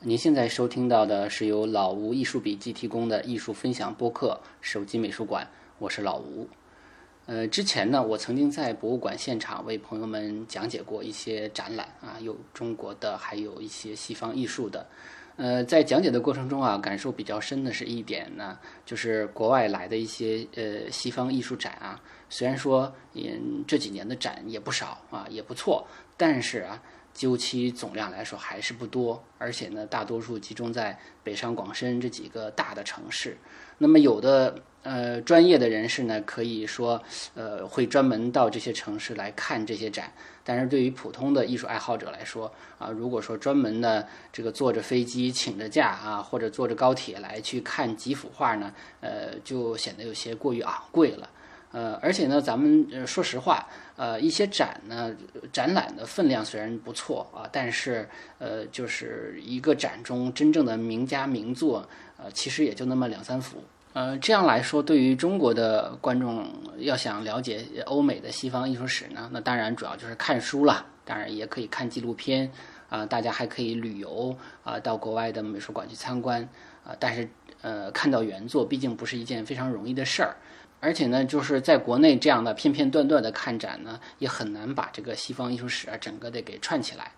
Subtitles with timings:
[0.00, 5.44] 您现在收听到的是由老吴艺术笔记提供的艺术分享播客《手机美术馆》，
[5.80, 6.48] 我是老吴。
[7.26, 14.86] 呃，之前呢，我曾经在博物馆现场为朋友们讲解过一些展览啊，有中国的，还有一些西方艺术的。
[15.34, 18.56] 呃，在讲解的过程中啊，感受比较深的是一点呢，
[18.86, 25.84] 就是国外来的一些呃西方艺术展啊，虽然说嗯这几年的展也不少啊，也不错，
[26.16, 26.80] 但是啊。
[27.18, 33.36] 究其总量来说还是不多，而且呢，大多数集中在北上广深这几个大的城市。
[33.76, 37.02] 那么有的呃专业的人士呢，可以说
[37.34, 40.12] 呃会专门到这些城市来看这些展。
[40.44, 51.28] 但是对于普通的艺术爱好者来说啊，如果说专门的这个坐着飞机请着假啊，或者坐着高铁来去看几幅画呢，呃，就显得有些过于昂贵了。
[51.70, 53.66] 呃，而且呢，咱们说实话，
[53.96, 55.14] 呃，一些展呢，
[55.52, 63.62] 展览的分量虽然不错啊，但是呃，就是一个展中真正的名家名作，呃，其实也就那么两三幅。
[63.92, 66.46] 呃，这样来说，对于中国的观众
[66.78, 72.50] 要想了解欧美的西方艺术史呢，那当然主要就是看书了，当然也可以看纪录片
[72.88, 76.48] 啊，大家还可以旅游啊，到国外的美术馆去参观
[76.84, 77.28] 啊，但是
[77.60, 80.36] 呃，看到原作毕竟不是一件非常容易的事儿。
[80.80, 87.10] 而且呢，就是在国内这样的片片段段的看展呢，也很难把这个西方艺术史啊整个的给串起来。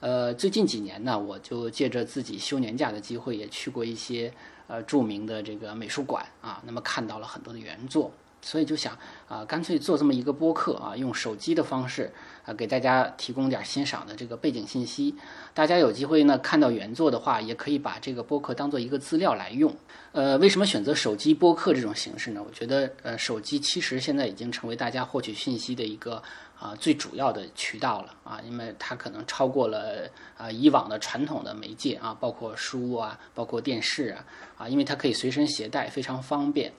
[0.00, 4.32] 呃，最近几年呢，我就借着自己休年假的机会，也去过一些
[4.66, 8.10] 呃著名的这个美术馆啊，那么看到了很多的原作。
[8.42, 8.96] 所以就想
[9.28, 12.10] 啊，干脆做这么一个播客啊，用手机的方式
[12.44, 15.14] 啊，给大家提供点欣赏的这个背景信息。
[15.52, 19.74] 大家有机会呢看到原作的话，也可以把这个播客当做一个资料来用。
[20.12, 22.42] 呃，为什么选择手机播客这种形式呢？
[22.44, 26.20] 我觉得呃，手机其实现在已经成为大家获取信息的一个
[26.58, 34.24] 啊最主要的渠道了啊，因为它可能超过了啊以往的传统的媒介啊，包括书啊，包括电视啊
[34.58, 36.72] 啊，因为它可以随身携带，非常方便。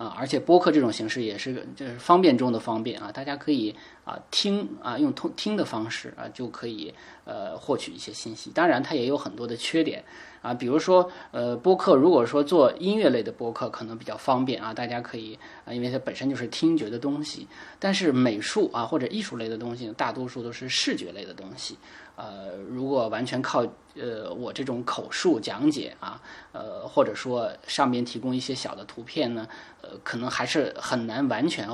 [0.00, 3.76] 啊，而且播客这种形式也是就是方便中的方便啊，大家可以
[4.10, 6.92] 啊听啊用通听的方式啊就可以
[7.24, 8.50] 呃获取一些信息。
[8.50, 10.02] 当然，它也有很多的缺点
[10.42, 17.46] 啊，比如说呃播客如果说做音乐类的播客可能比较方便啊，大家可以啊，因为它本身就是听觉的东西。
[17.78, 21.78] 但是美术啊或者艺术类的东西，大多数都是视觉类的东西。
[22.16, 26.20] 呃，如果完全靠呃我这种口述讲解啊，
[26.52, 29.48] 呃或者说上边提供一些小的图片呢，
[29.80, 31.66] 呃可能还是很难完全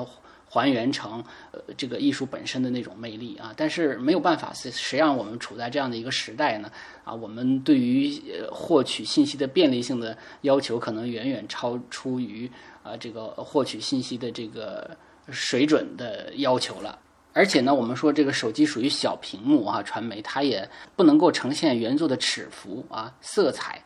[0.49, 3.53] 还原成呃这个艺术本身的那种魅力啊。
[3.57, 6.71] 但是没有办法，谁谁让我们处在这样的一个时代呢，
[7.05, 12.51] 啊，我们对于呃获取信息的便利性的要求，可能远远超出于
[12.83, 14.97] 啊这个获取信息的这个
[15.31, 16.99] 水准的要求了。
[17.33, 23.83] 而且呢，我们说这个手机属于小屏幕啊，传媒它也不能够呈现原作的尺幅啊、色彩，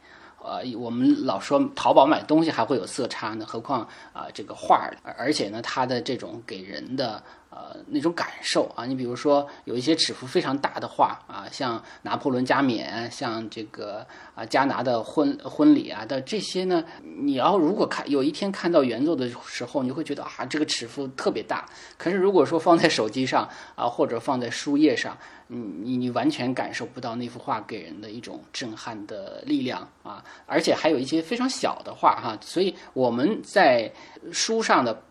[0.50, 7.22] 呃，我们老说淘宝买东西还会有色差呢，何况啊这个画儿，而且呢，它的这种给人的。
[7.50, 14.06] 呃，那种感受啊，你比如说有一些尺幅非常大的画啊，像拿破仑加冕，像这个
[14.36, 21.66] 啊加拿的婚婚礼啊的这些呢，你要如果看有一天看到原作的时候，你会觉得啊这个尺幅特别大。
[21.98, 25.18] 可是如果说放在手机上啊，或者放在书页上，
[25.48, 33.92] 你你你完全感受不到那幅画给人的一种震撼的力量啊，而且还有一些非常小的画哈，所以我们在
[34.30, 35.02] 书上的。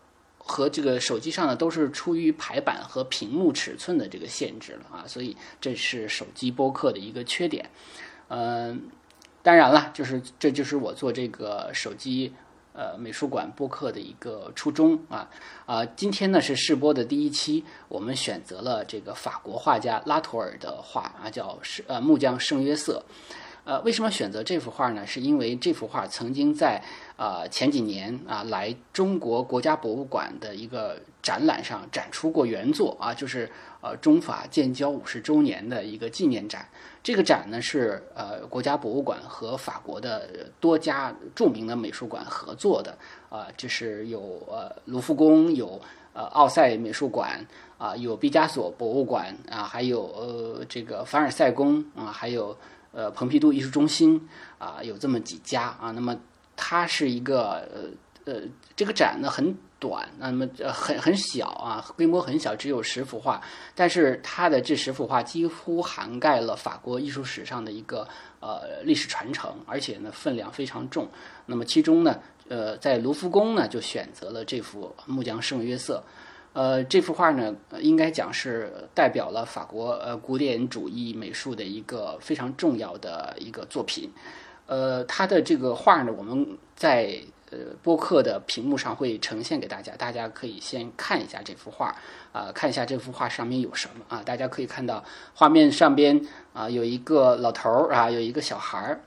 [0.50, 7.70] 和这个手机上呢，都是出于排版和屏幕尺寸的这个限制了啊，所以这是手机播客的一个缺点。
[8.26, 8.82] 嗯，
[9.44, 12.32] 当然了，就是这就是我做这个手机
[12.72, 15.30] 呃美术馆播客的一个初衷啊
[15.66, 23.04] 啊，今天呢是试播的第一期，我们选择了这个法国画家拉图尔的画啊，叫是呃木匠圣约瑟。
[23.62, 25.06] 呃，为什么选择这幅画呢？
[25.06, 26.82] 是因为这幅画曾经在
[27.20, 33.46] 啊前几年啊来中国国家博物馆的一个展览上展出过原作啊，就是
[33.82, 36.66] 呃中法建交五十周年的一个纪念展。
[37.02, 42.96] 这个展呢是呃国家博物馆和法国的多家著名的美术馆合作的
[43.28, 45.78] 啊，就是有呃卢浮宫，有
[46.14, 47.46] 呃奥赛美术馆
[47.76, 52.56] 啊，有毕加索博物馆啊，还有呃这个凡尔赛宫啊，还有。
[52.92, 54.20] 呃，蓬皮杜艺术中心
[54.58, 55.92] 啊，有这么几家啊。
[55.92, 56.12] 那么
[56.62, 58.42] 它是一个呃呃，
[58.76, 63.40] 这个展呢很短，那么呃很很小啊，规模很小，只有十幅画，
[63.74, 68.06] 但是它的这十幅画几乎涵盖了法国艺术史上的一个
[68.40, 71.08] 呃历史传承，而且呢分量非常重。
[71.46, 76.04] 那么其中呢，呃，在卢浮宫呢就选择了这幅《木匠圣约瑟》。
[76.52, 84.12] 呃，这幅画呢，应该讲是代表了法国呃古典主义美术的一个非常重要的一个作品。
[84.70, 87.20] 呃，他的这个画呢，我们在
[87.50, 91.92] 呃播客的屏幕上会呈现给大家，大家可以先看一下这幅画
[92.30, 94.22] 啊，看一下这幅画上面有什么啊。
[94.24, 95.02] 大家可以看到
[95.34, 99.00] 画面上边啊有一个老头儿啊，有一个小孩儿。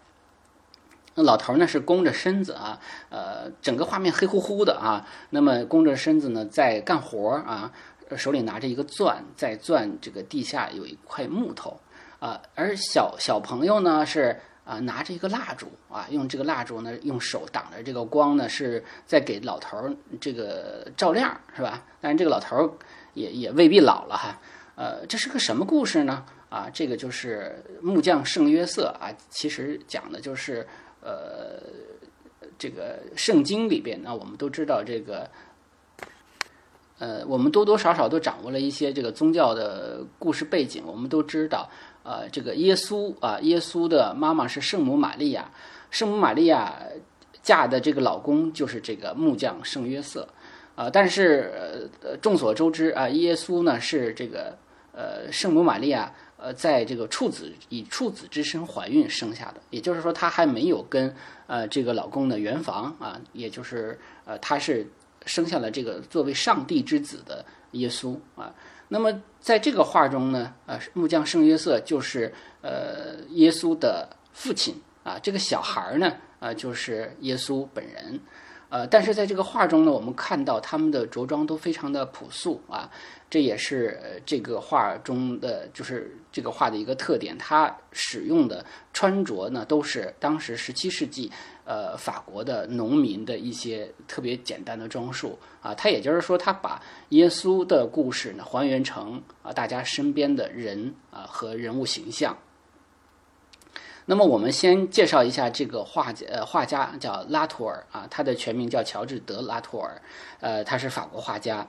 [1.15, 2.77] 那老头呢是弓着身子啊，
[3.09, 5.07] 呃，整个画面黑乎乎的啊。
[5.31, 7.71] 那么弓着身子呢在干活啊，
[8.17, 11.79] 手里拿着一个钻，在钻这个地下有一块木头
[12.19, 12.41] 啊。
[12.53, 21.83] 而小小朋友呢是啊拿着一个蜡烛啊，用这个蜡烛呢用手挡着这个光呢，是在给老头儿这个照亮，是吧？
[22.01, 22.69] 但是这个老头儿
[23.13, 24.39] 也也未必老了哈。
[24.75, 26.25] 呃，这是个什么故事呢？
[26.49, 30.67] 啊，这个就是木匠圣约瑟啊，其实讲的就是。
[31.05, 31.61] 呃，
[32.57, 35.29] 这个圣经里边呢，我们都知道这个，
[36.97, 40.81] 呃，我们多多少少都掌握了一些这个宗教的故事背景。
[40.85, 41.69] 我们都知道，
[42.03, 45.49] 呃，这个耶稣啊，耶稣的妈妈是圣母玛利亚，
[45.89, 46.73] 圣母玛利亚
[47.41, 50.27] 嫁的这个老公就是这个木匠圣约瑟，
[50.75, 54.55] 啊，但是呃，众所周知啊，耶稣呢是这个
[54.93, 56.13] 呃圣母玛利亚。
[56.35, 61.15] 呃，在这个处子以处子之身怀孕生下的，也就是说，她还没有跟
[61.47, 64.85] 呃这个老公的圆房啊，也就是呃，她是
[65.25, 68.53] 生下了这个作为上帝之子的耶稣啊。
[68.89, 78.19] 那么在这个画中呢，呃，木匠圣约瑟就是呃耶稣的父亲啊，这个小孩呢，呃，就是耶稣本人。
[78.73, 82.89] 呃，但是在这个画中呢，我们看到他们的着装都非常的朴素啊，
[83.29, 87.37] 这也是这个画中的就是这个画的一个特点。
[87.37, 91.31] 他使用的穿着呢，都是当时十七世纪
[91.65, 95.75] 呃法国的农民的一些特别简单的装束啊。
[95.75, 102.35] 他也就是说，他把耶稣的故事呢还原成啊大家身边的人啊和人物形象。
[104.05, 110.01] 那么我们先介绍一下这个画家，呃，画家叫拉图尔啊，他的全名叫乔治德拉图尔，
[110.41, 111.65] 呃，他是法国画家，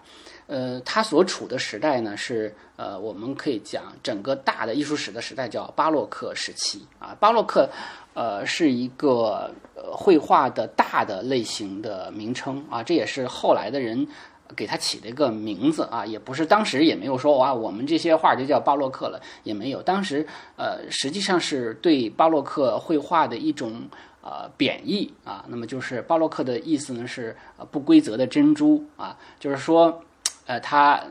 [0.46, 7.68] 呃，他所处的时代呢是，呃，我们可以讲整个大的艺术史的时代叫巴洛克时期啊，巴洛克，
[8.14, 9.50] 呃，是一个
[9.92, 14.06] 绘画的大的类型的名称啊，这也是后来的人。
[14.54, 19.82] 给他起了一个名字啊，也不是当时也没有说哇，我们这些画就叫巴洛克了，也没有。
[19.82, 23.82] 当时呃，实际上是对巴洛克绘画的一种
[24.22, 25.44] 呃贬义啊。
[25.48, 27.36] 那么就是巴洛克的意思呢是
[27.70, 30.02] 不规则的珍珠啊，就是说
[30.46, 31.02] 呃它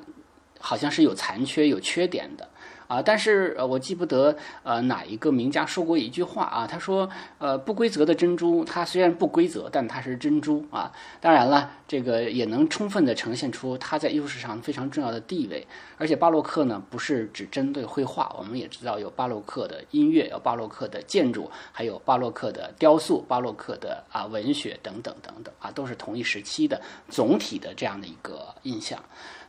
[0.59, 2.47] 好像是有残缺、有缺点的。
[2.87, 10.91] 啊，但是呃，我记不得呃哪一个名家说过一句话啊，他说呃不规则的珍珠，它虽然不规则，但它是珍珠啊。
[11.19, 15.65] 当然了，这个也能充分的呈现出它在艺术史上非常重要的地位。
[15.97, 29.01] 而且巴洛克呢，不是只针对绘画，我们也知道有巴洛克的音乐，有巴洛克的建筑，还有巴洛克的雕塑、巴洛克的啊文学等等等等啊，都是同一时期的总体的这样的一个印象。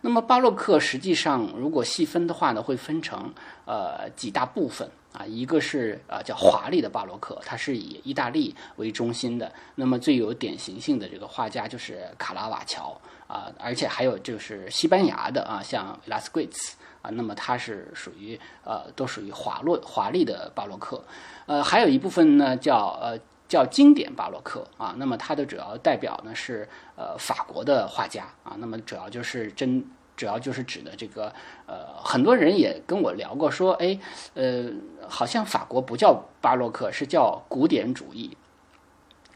[0.05, 3.33] 那么巴洛克实际上，如果细分的话呢，会分成
[3.65, 5.25] 呃几大部分啊。
[5.25, 9.51] 一个是啊叫华丽的巴洛克，它是以意大利为中心的。
[9.77, 17.09] 那么最有典型性的这个画家就是卡拉瓦乔啊，而且还有就是西班牙的啊，像拉斯贵兹啊。
[17.09, 21.03] 那么它是属于呃都属于华洛华丽的巴洛克。
[21.47, 23.19] 呃，还有一部分呢叫呃
[23.55, 24.95] 叫经典巴洛克啊。
[24.99, 28.57] 那么它的主要代表呢是呃法国的画家啊。
[28.59, 29.85] 那么主要就是真。
[30.17, 31.33] 主要就是指的这个，
[31.67, 33.99] 呃，很多人也跟我聊过，说，哎，
[34.35, 34.71] 呃，
[35.09, 38.37] 好像法国不叫巴洛克，是叫古典主义。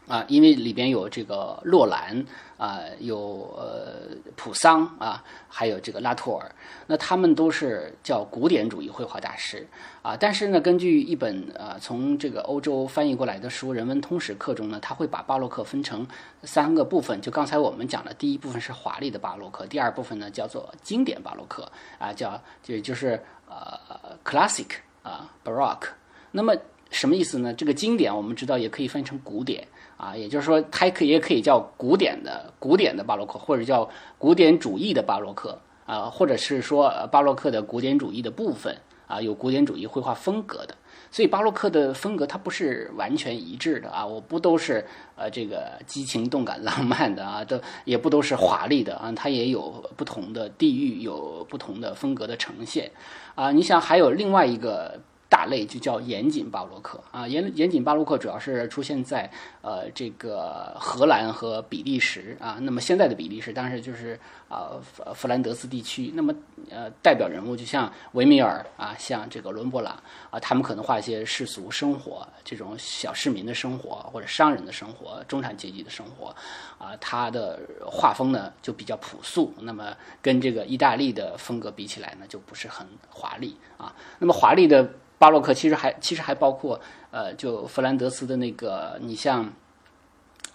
[0.09, 2.25] 啊，因为里边有这个洛兰
[2.57, 6.51] 啊，有呃普桑啊，还有这个拉图尔，
[6.87, 9.67] 那他们都是叫古典主义绘画大师
[10.01, 10.17] 啊。
[10.17, 16.05] 但是呢，根据一本呃从这个欧洲翻译过来的书《人文通史课》中呢，他会把巴洛克分成
[16.41, 17.21] 三个部分。
[17.21, 23.79] 就刚才我们讲的第一部分是华丽的巴洛克，第二部分呢叫做经典巴洛克啊，叫就就是呃
[24.25, 24.71] classic
[25.03, 25.89] 啊 baroque。
[26.31, 26.55] 那么
[26.89, 27.53] 什么意思呢？
[27.53, 29.67] 这个经典我们知道也可以分成古典。
[29.99, 33.87] 啊，也就是说，它可以也可以叫古典的古典的巴洛克，或者叫
[34.17, 38.73] 古典主义的巴洛克啊，或者是说巴洛克的古典主义的部分
[39.07, 40.73] 啊，有古典主义绘画风格的。
[41.11, 44.85] 所以巴洛克的风格它不是完全一致的啊，我不都是
[45.17, 52.89] 呃这个激情动感浪漫的啊，都也不都是华丽的啊，它也有不同的地域，有不同的风格的呈现
[53.35, 53.51] 啊。
[53.51, 54.97] 你想还有另外一个。
[55.39, 57.01] 大类就叫严谨巴洛克。
[57.11, 59.31] 啊，严严谨巴洛克主要是出现在
[59.61, 62.35] 呃这个荷兰和比利时。
[62.41, 64.19] 啊，那么现在的比利时当然就是
[64.49, 66.35] 啊弗弗兰德斯地区，那么
[66.69, 69.97] 呃代表人物就像维米尔啊，像这个伦勃朗。
[70.29, 76.35] 啊，他们可能画一些世俗生活这种小市民的生活或者商人的生活、中产阶级的生活。
[76.77, 83.55] 啊，他的画风呢就比较朴素，那么跟这个意大利的风格比起来呢，就不是很华丽。
[83.77, 84.85] 啊，那么华丽的。
[85.19, 86.79] 巴洛克其实还其实还包括
[87.11, 89.53] 呃，就弗兰德斯的那个，你像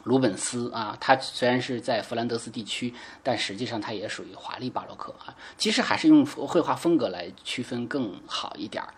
[0.04, 2.92] 鲁本斯啊，他虽然是在弗兰德斯地区，
[3.22, 5.36] 但实际上他也属于华丽巴洛克啊。
[5.56, 8.92] 其实还是用绘画风格来区分更好一点儿。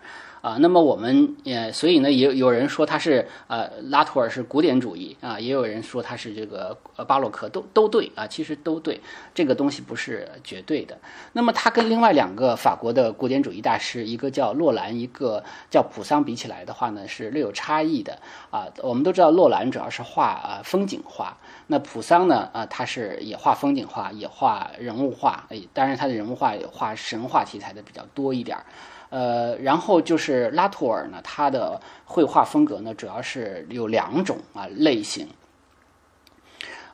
[0.47, 8.97] 啊，那么我们也所以呢，也有人说他是呃拉图尔是古典主义啊，也有人说他是这个呃巴洛克，都都对啊，其实都对，
[9.33, 10.97] 这个东西不是绝对的。
[11.33, 18.17] 那么他跟另外两个法国的古典主义大师，一个叫洛兰，一个叫普桑比起来的话呢，是略有差异的
[18.49, 18.67] 啊。
[18.81, 21.35] 我们都知道洛兰主要是画啊风景画，
[21.67, 28.63] 那普桑呢啊他是也画风景画，也画人物画，哎，当然他的人物画画神话题材的比较多一点儿。
[29.09, 35.27] 呃，然后就是拉图尔呢，他的绘画风格呢，主要是有两种啊类型，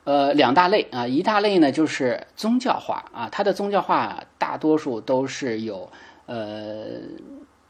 [0.03, 5.89] 呃，两大类啊，一大类呢就是宗教画啊，他的宗教画大多数都是有
[6.27, 6.99] 呃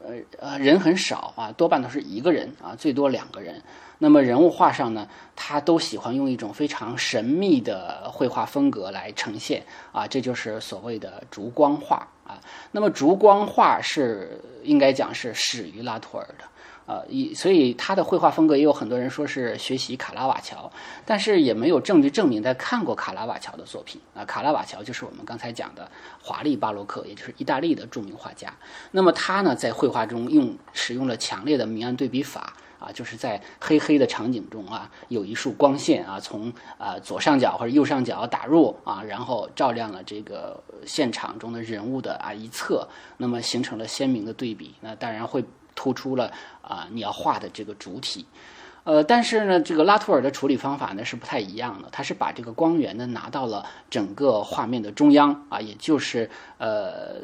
[0.00, 3.62] 呃呃人很少啊，多半都是一个人啊，最多两个人。
[4.04, 12.38] 那么人物画上呢，他都喜欢用一种非常神秘的绘画风格来呈现啊，这就是所谓的烛光画啊。
[12.72, 16.44] 那么烛光画是应该讲是始于拉图尔的，
[16.84, 20.70] 呃，以所以他的绘画风格也有很多人说是学习卡拉瓦乔，
[21.06, 24.22] 但是也没有证据证明他看过卡拉瓦乔的作品啊。
[24.26, 25.90] 卡拉瓦乔就是我们刚才讲的
[26.22, 28.52] 华丽巴洛克，也就是意大利的著名画家。
[28.90, 32.52] 那么他呢，在绘画中用使用了强烈的明暗对比法。
[32.84, 42.86] 啊，就是在黑黑的场景中啊，有一束光线啊，从啊左上角或者右上角打入啊，然后照亮了这个现场中的人物的啊一侧，
[43.16, 44.74] 那么形成了鲜明的对比。
[44.82, 45.42] 那当然会
[45.74, 48.26] 突出了啊你要画的这个主体。
[48.84, 57.22] 呃，但是呢，这个拉图尔的处理方法呢是不太一样的，他是把这个光源呢拿到了整个画面的中央啊，也就是呃。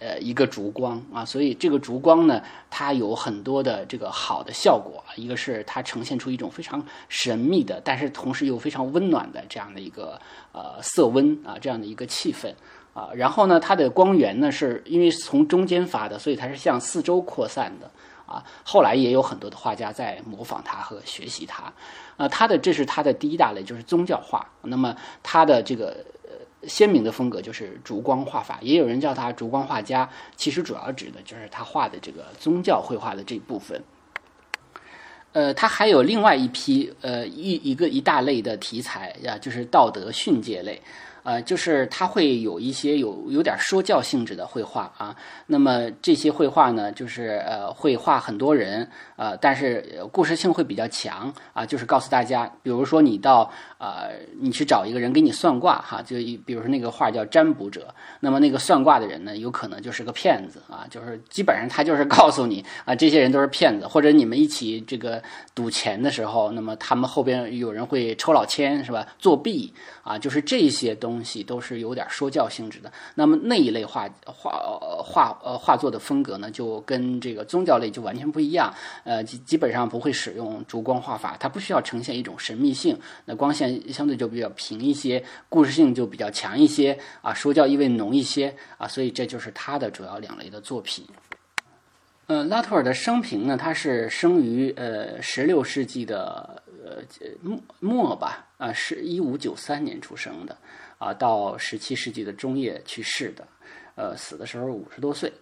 [0.00, 5.04] 呃，一个烛光啊，所以这个烛光呢，它有很多的这个好的效果。
[5.14, 10.18] 一个是它呈现出一种非常神秘的，但是同时又非常温暖的这样的一个
[10.52, 12.50] 呃色温啊，这样的一个气氛
[12.94, 13.10] 啊。
[13.14, 17.90] 然后呢，它的光源呢，是因为从中间发的，所以它是向四周扩散的
[18.24, 18.42] 啊。
[18.64, 21.70] 后来也有很多的画家在模仿它和学习它
[22.16, 22.26] 啊。
[22.26, 24.48] 它的这是它的第一大类，就是宗教画。
[24.62, 25.94] 那么它的这个。
[26.64, 30.08] 鲜明的风格就是烛光画法，也有人叫他烛光画家。
[30.36, 33.82] 其实主要指的就是他画的这个宗教绘画的这部分。
[35.32, 40.82] 呃，他还有另外一批呃一一个一大类的题材呀，就是道德训诫类。
[41.22, 45.14] 呃，就是他会有一些有有点说教性质的绘画啊。
[45.46, 51.64] 那么这些绘画呢，就是呃会画很多人，呃，但是故事性会比较强啊。
[51.66, 54.10] 就是告诉大家，比如说你到呃
[54.40, 60.86] 你去找一个人给你算卦哈，就比如说那个画叫占卜者，那么那个算卦的人呢，有可能就是个骗子啊。
[60.90, 65.22] 就是基本上他就是告诉你啊，这些人都是骗子，或者你们一起这个
[65.54, 69.06] 赌钱的时候，那么他们后边有人会抽老千是吧？
[69.18, 69.72] 作弊
[70.10, 71.20] 啊，就是这些东。
[71.22, 74.50] 西都是有点说教性质的，那么那一类画画
[75.04, 78.72] 画呃画作的风格呢，就跟这个宗教类就完全不一样。
[79.04, 91.06] 呃，基基本上不会使用烛光画法，它不需要呈现一种神秘性，那光线相对就比较平一些，故事性就比较强一些啊，说教意味浓一些啊，所以这就是他的主要两类的作品。
[92.26, 97.02] 呃，拉图尔的生平呢，他是生于呃十六世纪的呃
[97.42, 100.56] 末末吧，啊，是一五九三年出生的。
[100.98, 103.48] 啊，到十七世纪的中叶去世的，
[103.94, 105.32] 呃，死的时候五十多岁。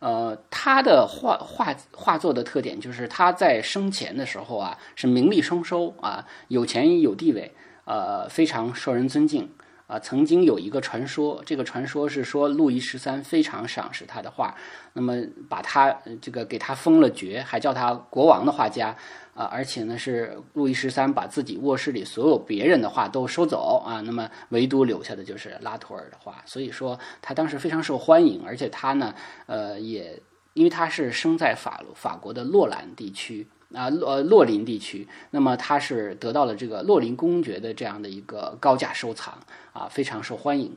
[0.00, 7.48] 呃，他的画画画作的特点就是他在生前的时候啊，是名利双收啊，有钱有地位，
[7.84, 9.48] 呃，非常受人尊敬。
[9.94, 14.52] 啊，曾经有一个传说，这个传说是说路易十三非常赏识他的画，
[14.92, 15.14] 那么
[15.48, 18.88] 把他这个给他封了爵，还叫他国王的画家
[19.34, 29.14] 啊，而且呢是路易十三把自己卧室里所有别人的画都收走啊，那么唯独留下的就是拉图尔的画，所以说他当时非常受欢迎，而且他呢，
[29.46, 30.20] 呃也
[30.54, 39.38] 因为他是生在法法国的洛兰地区啊，洛洛林地区，那么他是得到了这个洛林公爵的这样的一个高价收藏
[39.72, 40.74] 啊，非常受欢迎。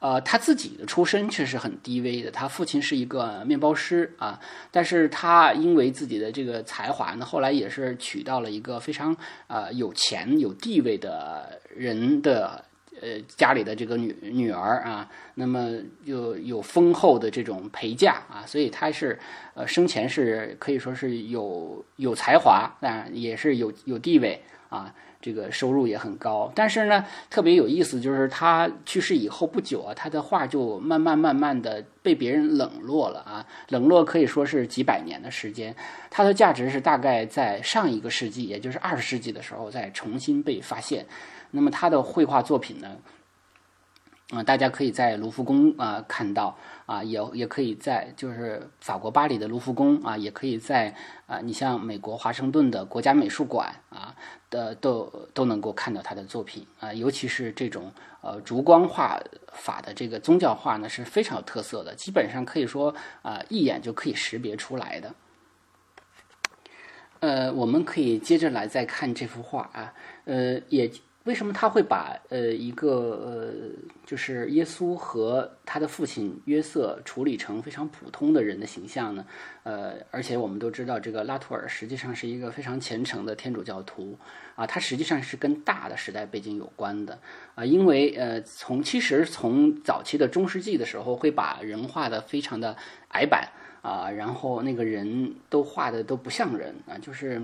[0.00, 9.14] 呃，他自己的出身却是很低微的，他父亲是一个面包师啊，但是他因为自己的这个才华呢，后来也是娶到了一个非常
[9.46, 12.64] 呃有钱有地位的人的
[13.00, 15.70] 呃家里的这个女女儿啊，那么
[16.04, 19.18] 又有丰厚的这种陪嫁啊，所以他是
[19.54, 24.94] 呃生前是可以说是有有才华啊，也是有有地位啊。
[25.22, 35.76] 这个收入也很高，但是呢，特别有意思，就是他去世以后不久啊，他的画就慢慢慢慢的被别人冷落了啊，冷落可以说是几百年的时间。
[36.08, 41.04] 它的价值是大概在上一个世纪，也就是二十世纪的时候再重新被发现。
[41.50, 42.96] 那么他的绘画作品呢？
[44.32, 50.94] 啊，大家可以在卢浮宫啊看到啊，也也可以在就是法国巴黎的卢浮宫啊，也可以在
[51.26, 54.14] 啊，你像美国华盛顿的国家美术馆啊
[54.48, 57.90] 的都都能够看到他的作品啊，尤其是这种
[58.20, 59.20] 呃烛光画
[59.52, 65.12] 法的这个宗教画呢是非常有特色的，基本上可以说啊一眼就可以识别出来的。
[67.18, 69.92] 呃，我们可以接着来再看这幅画啊，
[70.24, 70.88] 呃也。
[71.24, 73.52] 为什么他会把呃一个呃
[74.06, 79.24] 就是耶稣和他的父亲约瑟处理成非常普通的人的形象呢？
[79.62, 84.18] 呃，而且我们都知道，这个拉图尔实际上是一个非常虔诚的天主教徒
[84.56, 87.18] 啊，他实际上是跟大的时代背景有关的
[87.54, 92.74] 啊，因为呃从其实从早期的中世纪的时候，会把人画的非常的
[93.08, 93.46] 矮板
[93.82, 97.42] 啊，然后那个人都画的都不像人啊，就是。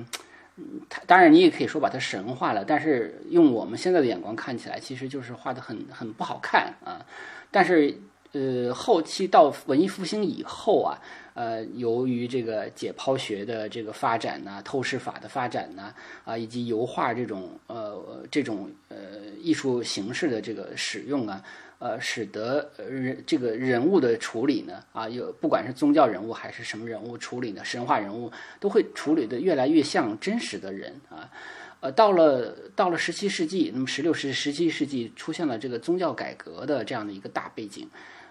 [1.06, 7.04] 当然你也可以说把它神化了，但是用我们现在的眼光看起来，其实就是画的很很不好看啊。
[7.50, 7.94] 但是
[8.32, 10.98] 呃，后期到文艺复兴以后啊，
[11.34, 15.94] 呃，由于这个解剖学的这个发展呢，透视法的发展呢，
[16.25, 18.96] 啊，以及油画这种呃这种呃
[19.40, 21.42] 艺术形式的这个使用啊。
[21.78, 31.30] 呃，使得人这个人物的处理呢，啊，有不管是宗教人物还是什么人物处理呢，神话人物都会处理的越来越像真实的人啊。
[31.80, 37.86] 呃，到了到了十七世纪，那么十六世十七世纪出现了这个宗教改革的这样的一个大背景。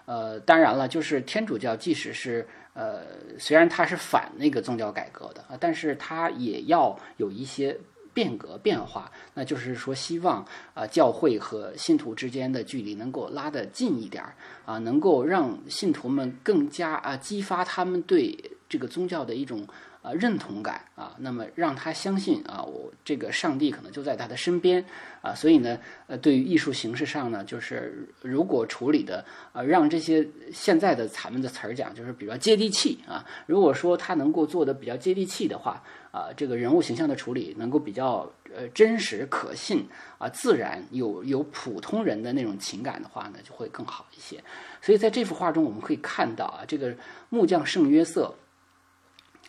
[0.06, 3.02] 呃，当然了，就是天主教，即使是呃，
[3.38, 7.78] 虽然它是反那个宗教改革的啊，但是它也要有一些。
[8.16, 18.34] 变革变化，那就是说，希望啊，教会和信徒之间的距离能够拉得近一点儿啊，能够让信徒们更加啊，激发他们对
[18.70, 19.66] 这个宗教的一种。
[20.06, 24.84] 啊，认同感啊，那么让他相信啊，我这个上帝可能就在他的身边
[25.20, 33.26] 啊，所以呢，呃，对于艺术形式上呢，就是如果处理的啊，让这些现在的咱们的词儿讲，就是比较接地气啊。
[33.46, 39.84] 如果说他能够做的比较接地气的话啊，这个人物形象的处理能够比较呃真实可信
[40.18, 44.40] 啊，自然有有普通人的那种情感的话呢，就会更好一些。
[44.80, 46.94] 所以在这幅画中，我们可以看到啊，这个
[47.28, 48.32] 木匠圣约瑟。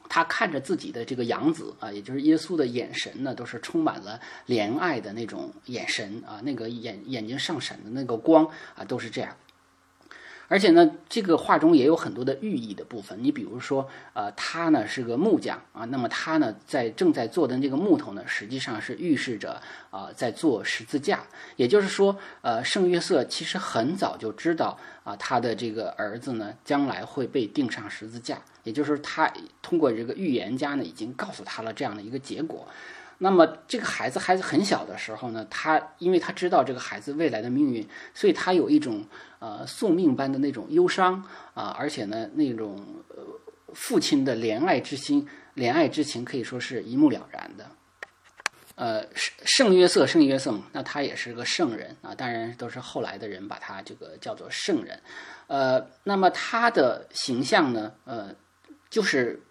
[0.10, 9.36] 他看着自己的这个养子啊，也就是耶稣的眼神呢，都是充满了怜爱的那种眼神啊，那个眼眼睛上闪的那个光啊，都是这样。
[10.50, 13.22] 而且呢，这个画中也有很多的寓意的部分。
[13.22, 21.22] 你比如说，呃，他呢是个木匠啊，那么他呢在正在做的那个木头呢，实际上是预示着啊在做十字架。
[21.58, 28.42] 也就是说，呃，圣约瑟其实很早就知道啊，他的这个儿子呢将来会被钉上十字架。
[28.64, 29.32] 也就是他
[29.62, 32.68] 通过这个预言家呢，已经告诉他了这样的一个结果。
[33.20, 39.04] 那么这个孩子孩子很小的时候呢，他因为他知道这个孩子未来的命运，所以他有一种
[39.40, 43.18] 呃宿命般的那种忧伤啊，而且呢那种呃
[43.74, 47.66] 父亲的怜爱之心、怜爱之情可以说是一目了然的。
[48.76, 55.02] 呃，圣圣约瑟，圣约瑟，那他也是个圣人啊，当然都是后来的人把他这个叫做圣人。
[55.48, 58.36] 呃，那么他的形象呢，呃，
[58.92, 59.42] 就是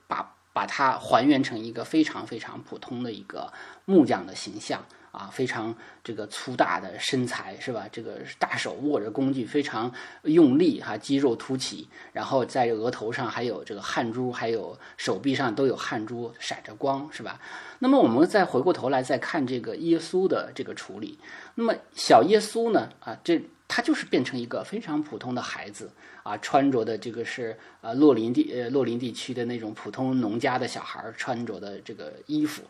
[0.57, 0.67] 把。
[0.67, 3.51] 它还原成一个非常非常普通的一个
[3.85, 7.87] 木匠的形象啊，非常这个粗大的身材是吧？
[7.91, 9.91] 这个大手握着工具，非常
[10.25, 17.41] 用力哈，肌肉凸起，然后在额头上还有这个汗珠，还有手臂上都有汗珠闪着光是吧？
[17.79, 21.19] 那么我们再回过头来再看这个耶稣的这个处理，
[21.55, 25.91] 那么小耶稣呢啊，这他就是变成一个非常普通的孩子。
[26.27, 32.65] 啊，穿着的这个是呃洛林地呃洛林地区的那种普通农家的小孩穿着的这个衣服，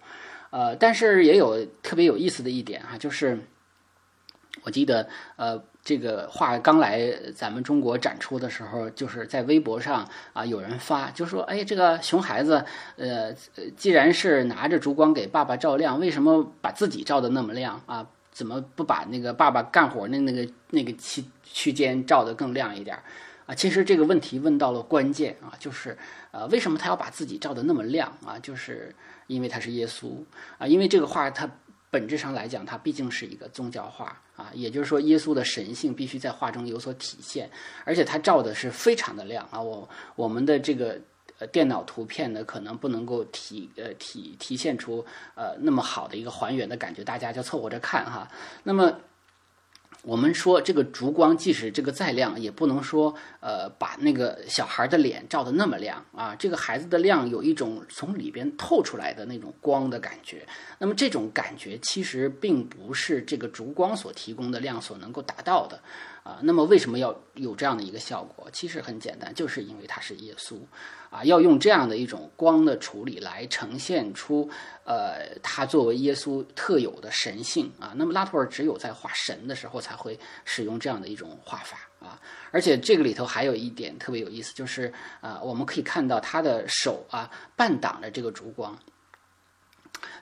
[0.51, 3.39] 呃，但是也有特别有意思的一点哈，就是
[4.61, 12.63] 我记得，呃，这个画刚来咱们中国展出的时候，就是在微博上啊，有人发就说：“哎，这个熊孩子，
[12.97, 13.33] 呃，
[13.75, 18.07] 既然是拿着烛光给爸爸照亮，为什么把自己照的那么亮啊？
[18.37, 22.95] 怎么不把那个爸爸干活的那个那个期区间照得更亮一点？
[23.47, 25.97] 啊，其实这个问题问到了关键啊，就是
[26.33, 28.39] 呃，为什么他要把自己照得那么亮啊？
[28.39, 28.95] 就是
[29.27, 30.23] 因为他是耶稣
[30.59, 31.51] 啊，因为这个画它。”
[31.89, 37.49] 本质上来讲，它毕竟是一个宗教画啊，也就是说，耶稣的神性必须在画中有所体现，
[37.85, 39.63] 而且它照的是非常的亮啊。
[39.63, 41.01] 我我们的这个
[41.39, 48.29] 呃电脑图片呢，可能不能够体呃体体现出呃那么好的一个还原的感觉，大家就凑合着看哈。
[48.63, 48.99] 那么。
[50.03, 56.33] 我们说这个烛光，即使这个再亮，也不能说呃把那个小孩的脸照得那么亮啊。
[56.39, 60.47] 这个孩子的亮有一种从里边透出来的那种光的感觉。
[60.79, 65.81] 那么这种感觉其实并不是这个烛光所提供的亮所能够达到的
[66.23, 66.39] 啊。
[66.43, 68.49] 那么为什么要有这样的一个效果？
[68.53, 70.57] 其实很简单，就是因为他是耶稣。
[71.11, 74.49] 啊，要用这样的一种光的处理来呈现出，
[74.85, 77.93] 呃，他作为耶稣特有的神性啊。
[77.97, 82.21] 那么拉图尔只有在画神的时候才会使用这样的一种画法啊。
[82.51, 88.77] 而且这个里头还有一点特别有意思，就是啊，我们可以看到他的手啊半挡着这个烛光。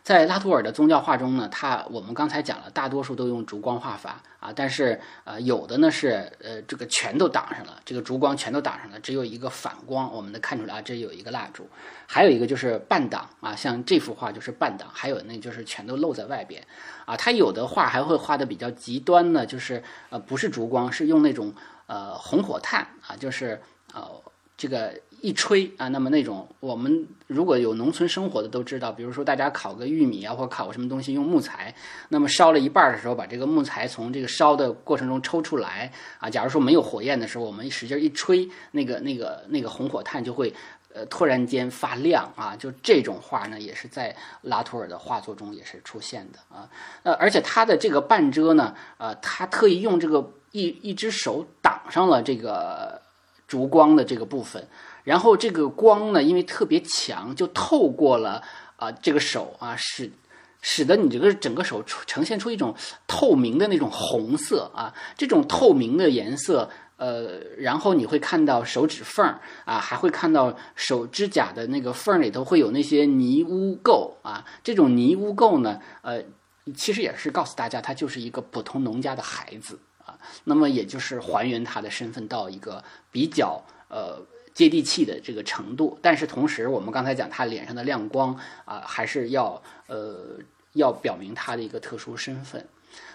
[0.05, 11.67] 在拉图尔的宗教画中呢，他我们刚才讲了，大多数都用烛光画法啊，但是呃有的呢是呃这个全都挡上了，这个烛光全都挡上了，只有一个反光，我们能看出来啊，这有一个蜡烛，
[12.07, 16.63] 还有一个就是半挡啊，像这幅画就是半挡，还有那就是全都露在外边
[17.07, 21.51] 啊，他有的画还会画的比较极端呢，就是呃不是烛光，是用那种
[21.87, 23.59] 呃红火炭啊，就是
[23.95, 24.07] 呃
[24.55, 24.93] 这个。
[25.25, 31.75] 一吹啊，那么那种我们如果有农村生活的都知道，比如说大家烤个玉米啊，或烤个什么东西用木材，
[32.11, 36.29] 那么烧了一半的时候，把这个木材从这个烧的过程中抽出来啊。
[36.29, 40.53] 假如说没有火焰的时候，我们使劲一吹，那个那个那个红火炭就会
[40.93, 42.55] 呃突然间发亮啊。
[42.55, 46.69] 就这种画呢，也是在拉图尔的画作中也是出现的啊。
[47.03, 53.01] 呃，而且他的这个半遮呢，呃，他特意用这个一一只手挡上了这个
[53.49, 54.63] 烛光的这个部分。
[55.05, 58.43] 然后这个光呢，因为特别强，就透过了
[58.77, 60.11] 啊这个手啊，使
[60.63, 62.75] 使得你这个整个手呈现出一种
[63.07, 76.25] 透明的那种红色啊，这种透明的颜色，呃，然后你会看到手指缝儿啊，还会看到手指甲的那个缝儿里头会有那些泥污垢啊，这种泥污垢呢，呃，
[76.75, 84.25] 其实也是告诉大家，他就是一个普通农家的孩子啊，那么也就是还原他的身份到一个比较呃。
[84.55, 90.39] 接地气的这个程度，但是同时，我们刚才讲他脸上的亮光啊，还是要呃
[90.73, 92.65] 要表明他的一个特殊身份。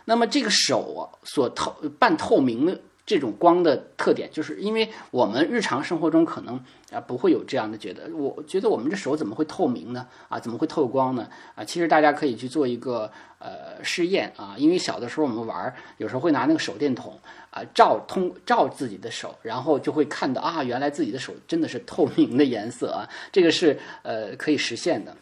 [0.06, 2.80] 那么这个手啊，所透半透明的。
[3.06, 10.06] 这种光的特点，就是因为我们日常生活中可能啊不会有这样的觉得，我觉得我们这手怎么会透明呢？
[10.28, 11.28] 啊，怎么会透光呢？
[11.56, 17.20] 啊，其实大家可以去做一个呃试验啊，因为小的时候我们玩，有时候会拿那个手电筒
[17.52, 25.16] 啊照通照自己的手，然后就会看到啊，原来自己的手真的是透明的颜色啊，这个是呃可以实现的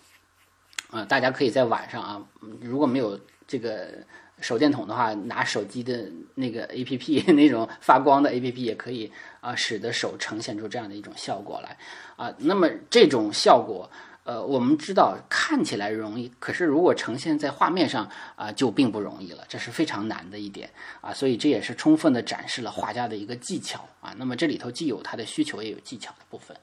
[0.90, 2.22] 啊，大家可以在晚上啊，
[2.62, 3.90] 如果没有这个。
[4.40, 9.12] 手电筒的话，拿手机的那个 A P P 那种发光的 A P P 也可以
[9.42, 11.76] 啊，使得手呈现出这样的一种效果来
[12.16, 12.32] 啊。
[12.38, 13.90] 那么这种效果，
[14.28, 21.14] 呃，我们知道看起来容易，可是如果呈现在画面上啊，就并不容易了，这是非常难的一点啊。
[21.14, 24.14] 所以这也是充分的展示了画家的一个技巧啊。
[24.18, 26.58] 那么这里头既有他的需求，也有技巧的部分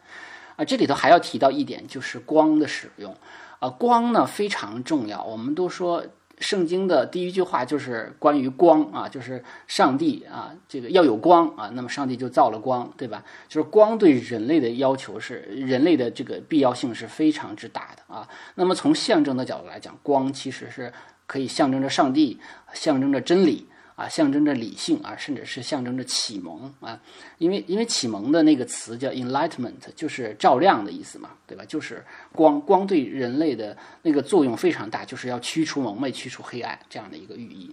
[0.56, 0.64] 啊。
[0.64, 3.16] 这里头还要提到一点，就是光的使用
[3.60, 5.24] 啊，光呢非常重要。
[5.24, 6.04] 我们都说。
[6.38, 13.24] 圣经的第一句话就是关于光啊，就是上帝啊，这个要有光啊，那么上帝就造了光，对吧？
[13.48, 18.28] 就是光对人类的要求是人类的这个必要性是非常之大的啊。
[18.56, 20.92] 那么从象征的角度来讲，光其实是
[21.26, 22.40] 可以象征着上帝，
[22.72, 23.66] 象征着真理。
[23.96, 27.00] 啊，象征着理性啊，甚至是象征着启蒙啊，
[27.38, 31.64] 因为因为启蒙的那个词叫 enlightenment，就是照亮的意思嘛，对吧？
[31.64, 37.72] 就是光光对人类的那个作用非常大，就是要驱除蒙昧、驱除黑暗这样的一个寓意。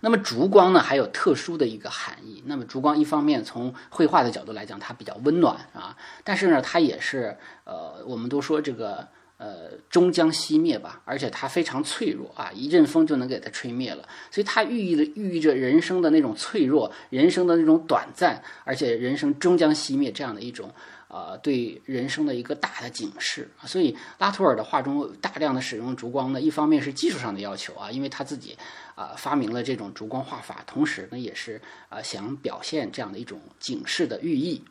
[0.00, 2.44] 那么烛光呢，还有特殊的一个含义。
[2.46, 9.08] 那么烛光一方面从绘画的角度来讲，它比较温暖啊，但是呢，它也是呃，我们都说这个。
[9.38, 20.70] 呃，终将熄灭吧，而且它非常脆弱啊，一阵风就能给它吹灭了，所以它寓意的寓意着人生的那种脆弱，人生的那种短暂，而且人生终将熄灭这样的一种
[21.08, 23.46] 呃对人生的一个大的警示。
[23.66, 28.56] 所以拉图尔的画中大量的使用烛光呢，一方面是技术上的要求啊，因为他自己
[28.94, 34.64] 啊发明了这种烛光画法，同时呢也是呃想表现这样的一种警示的寓意。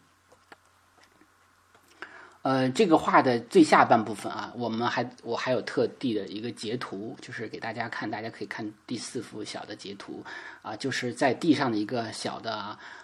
[2.45, 10.23] 呃，这个画的最下半部分啊，我们还我还有特地的一个截图，就是给大家看，大家可以看第四幅小的截图
[10.61, 12.53] 啊，就是在地上的一个小的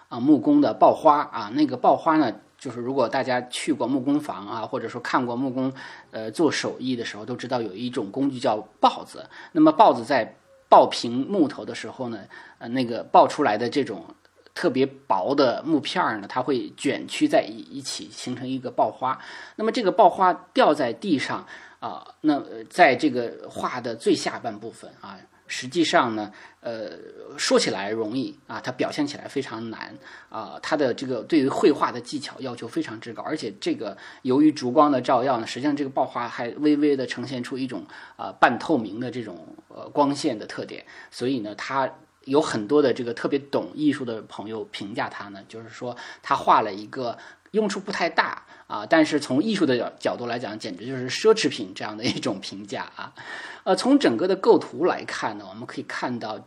[0.08, 5.72] 啊木工的爆花啊，那个爆花呢，就是如果大家去过木工房啊，或者说看过木工
[6.12, 10.32] 呃做手艺的时候，都知道有一种工具叫刨子，那么刨子在
[10.70, 12.20] 刨平木头的时候呢，
[12.58, 14.06] 呃，那个刨出来的这种。
[14.54, 19.18] 特别薄的木片儿呢，它会卷曲在一一起，形成一个爆花。
[19.56, 21.46] 那么这个爆花掉在地上
[21.80, 26.90] 啊，那在这个画的最下半部分啊，实际上呢，呃，
[27.38, 29.96] 说起来容易啊，它表现起来非常难
[30.28, 30.58] 啊。
[30.62, 37.84] 它的这个对于绘画的技巧要求非常之高，而且这个由于烛光的照耀呢，实际上这个爆花还微微的呈现出一种
[38.16, 41.90] 啊半透明的这种呃光线的特点，所以呢，它。
[42.24, 47.16] 有很多的这个特别懂艺术的朋友评价他呢，就是说他画了一个
[47.52, 53.12] 用处不太大啊，但是从艺术的角角度来讲，简直就是奢侈品这样的一种评价啊。
[53.64, 56.38] 呃，从整个的构图来看呢，我们可以看到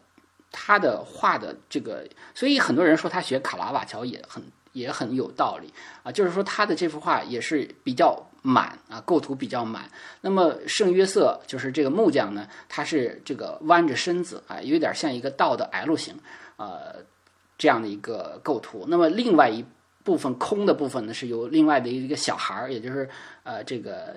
[0.51, 4.41] 他的画的这个，所以很多人说他学卡拉瓦乔也很
[4.75, 8.15] 也很有道理啊，就是说他的这幅画也是比较。
[8.47, 9.89] 满啊，构图比较满。
[10.21, 16.13] 那么圣约瑟就是这个木匠呢，他是这个弯着身子啊，有点像一个倒的 L 型，
[16.57, 16.97] 呃，
[17.57, 18.85] 这样的一个构图。
[18.87, 19.65] 那么另外一
[20.03, 23.09] 部分空的部分呢，是由另外的一个小孩儿，也就是
[23.41, 24.15] 呃这个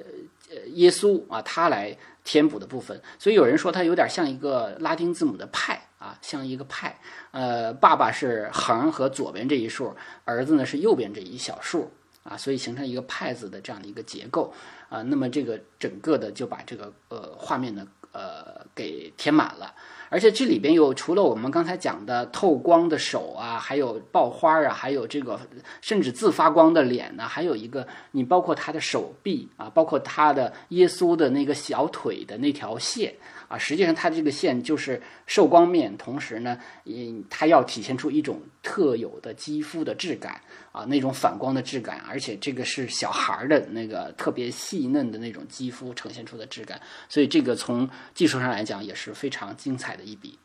[0.75, 1.97] 耶稣啊，他来
[2.29, 3.01] 填补的部分。
[3.19, 7.01] 所以有人说它有点像一个拉丁字母的派啊，像一个派。
[7.31, 11.91] 呃，爸爸是横和左边这一竖，儿子呢是右边这一小竖。
[12.25, 14.53] 啊，所以形成一个派字的这样的一个结构
[14.91, 19.75] 啊，那么这个整个的就把这个呃画面呢呃给填满了，
[20.11, 25.39] 而且这里边有除了我们刚才讲的透光的手啊，还有爆花啊，还有这个
[25.81, 33.15] 甚至自发光的脸呢，还有一个你包括他的手臂啊，包括他的耶稣的那个小腿的那条线。
[33.49, 50.39] 啊，实际上它这个线就是受光面，同时呢，嗯，它要体现出一种特有的肌肤的质感啊，那种反光的质感，而且这个是小孩儿的那个特别细嫩的那种肌肤呈现出的质感，所以这个从技术上来讲也是非常精彩的一笔。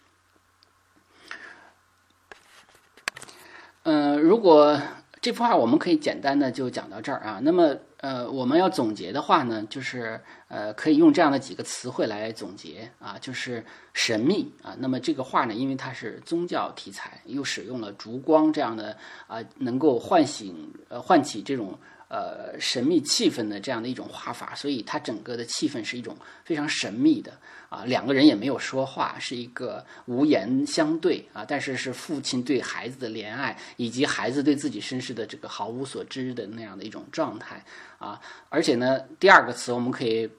[3.84, 4.82] 嗯，如果
[5.23, 7.75] 这幅画我们可以简单的就讲到这儿啊，那么。
[8.03, 14.75] 呃，我们要总结的话呢，就是呃，可以用这样的几个词汇来总结啊，就是神秘啊。
[14.77, 21.79] 那么这个画呢，因为它是宗教题材，又使用了烛光这样的啊，能够唤醒呃唤起这种。
[22.13, 27.34] 呃，神秘气氛的这样的一种画法，所以它整个的气氛是一种非常神秘的
[27.69, 27.84] 啊。
[27.86, 37.65] 两个人也没有说话，是一个无言相对啊，但是是父亲对孩子的怜爱，以及孩子对自己身世的这个毫无所知的那样的一种状态
[37.97, 38.21] 啊。
[38.49, 40.30] 而且呢，第二个词我们可以。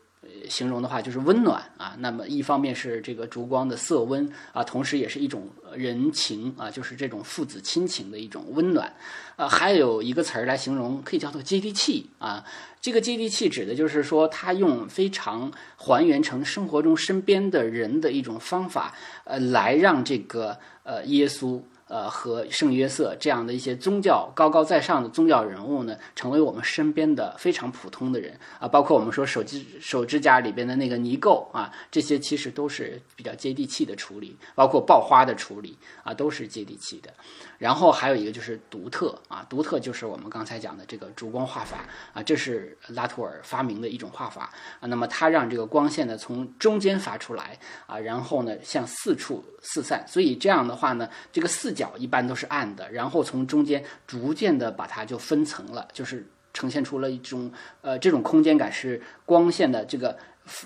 [0.49, 8.93] 形容的话就是温暖啊，那么一方面是这个烛光的色温啊，同时也是一种人情啊，就是这种父子亲情的一种温暖，
[9.37, 12.45] 呃，还有一个词儿来形容，可以叫做接地气啊。
[12.81, 21.61] 这个接地气指的就是说，他用非常还原成生活中身边的人的一种方法，呃，来让这个呃耶稣。
[21.87, 37.13] 呃，和圣约瑟这样的一些宗教高高在上的宗教人物呢，成为我们身边的非常普通的人啊，包括我们说手机手指甲里边的那个泥垢啊，这些其实都是比较接地气的处理，包括爆花的处理啊，都是接地气的。
[37.59, 41.79] 然后还有一个就是独特啊，独特就是我们刚才讲的这个烛光画法
[42.13, 44.87] 啊，这是拉图尔发明的一种画法啊。
[44.87, 60.17] 那么他让这个光线呢从中间发出来啊，然后呢向四处四散，所以这样的话呢，这个四角一般都是暗的，然后从中间逐渐的把它就分层了，就是呈现出了一种呃这种空间感是光线的这个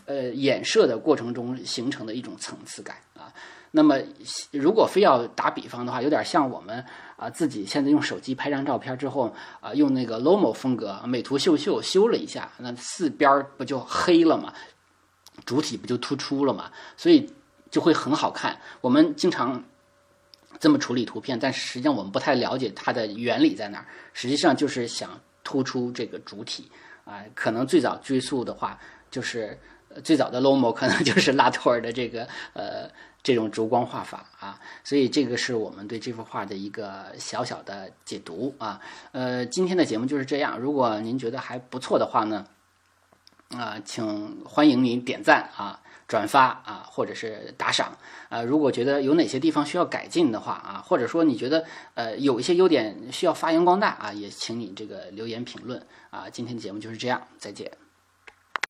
[0.06, 3.32] 呃衍射的过程中形成的一种层次感啊。
[3.70, 3.98] 那么，
[4.50, 6.82] 如果非要打比方的话，有点像我们
[7.16, 14.54] 啊自己现在用手机拍张照片之后啊，用那个 Lomo 风格美图秀秀修了一下，那四边不就黑了吗？
[15.44, 16.70] 主体不就突出了吗？
[16.96, 17.30] 所以
[17.70, 18.58] 就会很好看。
[18.80, 19.62] 我们经常
[20.58, 23.86] 这么处理图片，但实际上我们不太了解它的原理在哪儿。
[24.14, 26.70] 实际上就是想突出这个主体
[27.04, 27.22] 啊。
[27.34, 29.58] 可能最早追溯的话，就是
[30.02, 32.88] 最早的 Lomo 可能 就是拉图尔的这个呃
[33.22, 38.80] 这种烛光画法啊，所以这个是我们对这幅画的一个小小的解读啊。
[39.12, 40.58] 呃，今天的节目就是这样。
[40.58, 42.46] 如果您觉得还不错的话呢，
[43.56, 48.42] 啊，请欢迎您点赞啊、转发啊，或者是打赏啊。
[48.42, 56.30] 如果觉得有哪些地方需要改进的话啊，或者说你觉得呃有一些优点需要发扬光大啊，也请你这个留言评论啊。
[56.30, 57.87] 今天的节目就是这样，再见。